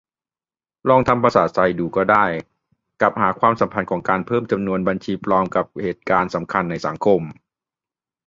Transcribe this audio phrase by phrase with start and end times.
[0.77, 2.25] อาจลองทำภาษาไทยดูก็ได้
[3.01, 7.21] กับหาความสัมพันธ์ของการเพิ่มจำนวนบัญชีปลอมกับเหตุการณ์สำคัญในสังคม?